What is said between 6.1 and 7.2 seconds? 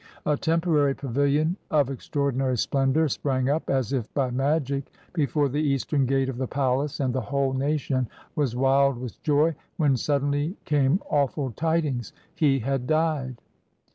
of the palace; and